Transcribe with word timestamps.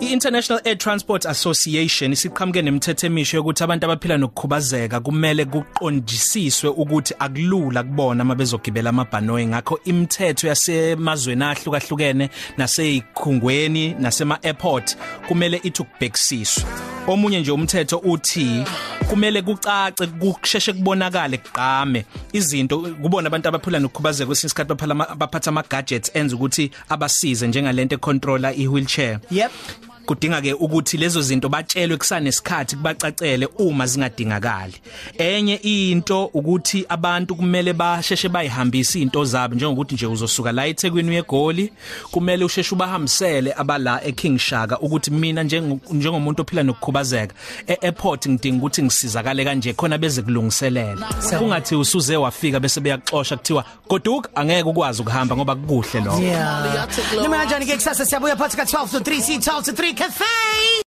I-International 0.00 0.60
Air 0.64 0.76
Transport 0.76 1.26
Association 1.26 2.12
isiqhamuke 2.12 2.62
nemithetho 2.62 3.06
emisho 3.06 3.36
yokuthi 3.36 3.64
abantu 3.64 3.86
abaphila 3.86 4.16
nokukhubazeka 4.16 5.00
kumele 5.00 5.44
kuqondisiswe 5.44 6.70
ukuthi 6.70 7.14
akulula 7.18 7.82
kubona 7.82 8.24
mabezogibela 8.24 8.90
amabhanoyi. 8.90 9.46
Ngakho 9.46 9.80
imithetho 9.84 10.46
yasemazweni 10.48 11.44
ahlukahlukene 11.44 12.30
naseyikhungweni 12.56 13.94
nasema-airport 13.98 14.96
kumele 15.28 15.60
ithi 15.64 15.82
ukubhekisiswe. 15.82 16.64
Omunye 17.06 17.40
nje 17.40 17.52
umthetho 17.52 17.98
uthi 17.98 18.64
kumele 19.10 19.42
kucace 19.42 20.06
kusheshe 20.06 20.72
kubonakale 20.72 21.38
kuqame 21.38 22.04
izinto 22.32 22.78
kubona 22.78 23.26
abantu 23.26 23.48
abaphila 23.48 23.78
nokukhubazeka 23.78 24.26
kwesinye 24.26 24.46
isikhathi 24.46 24.94
baphatha 25.16 25.50
ama 25.50 25.62
gadgets 25.62 26.10
enza 26.14 26.36
ukuthi 26.36 26.70
abasize 26.88 27.48
njengalento 27.48 27.94
econtroller 27.94 28.52
i-wheelchair. 28.56 29.20
Yep. 29.30 29.50
Kudinga 30.08 30.40
ke 30.40 30.52
ukuthi 30.52 30.96
lezo 30.96 31.22
zinto 31.22 31.48
batshelwe 31.48 31.96
kusanesikhathi 31.96 32.76
kubacacele 32.76 33.48
uma 33.58 33.86
zingadingakali. 33.86 34.74
Enye 35.18 35.54
into 35.54 36.24
ukuthi 36.34 36.86
abantu 36.88 37.36
kumele 37.36 37.72
basheshe 37.72 38.28
bayihambisa 38.28 38.98
izinto 38.98 39.24
zabo 39.24 39.54
njengokuthi 39.54 39.94
nje 39.94 40.06
uzosuka 40.06 40.52
la 40.52 40.66
eThekwini 40.66 41.10
uyegoli 41.10 41.72
kumele 42.10 42.44
usheshe 42.44 42.74
ubahambisele 42.74 43.54
abala 43.56 44.04
eKing 44.04 44.38
Shaka 44.38 44.80
ukuthi 44.80 45.10
mina 45.10 45.42
njengomuntu 45.42 46.42
ophila 46.42 46.62
nokukhubazeka 46.62 47.34
eairport 47.66 48.28
ngidinga 48.28 48.58
ukuthi 48.58 48.82
ngisizakale 48.82 49.44
kanje 49.44 49.72
khona 49.72 49.98
beze 49.98 50.22
kulungiselela 50.22 51.06
kungathi 51.38 51.74
usuze 51.74 52.16
wafika 52.16 52.60
bese 52.60 52.80
beyaxoxa 52.80 53.36
kuthiwa 53.36 53.64
goduka 53.88 54.36
angeke 54.36 54.68
ukwazi 54.68 55.02
ukuhamba 55.02 55.36
ngoba 55.36 55.54
kukuhle 55.54 56.00
lokho. 56.00 56.22
Yeah. 56.22 56.88
Noma 57.14 57.36
kanjani 57.36 57.66
ke 57.66 57.74
kusasa 57.74 58.06
siyabuya 58.06 58.36
phakathi 58.36 58.56
ka 58.56 58.64
12 58.64 58.90
to 58.90 58.98
3 58.98 59.20
si 59.20 59.38
12 59.38 59.62
to 59.64 59.72
3 59.72 59.97
cafe! 59.98 60.84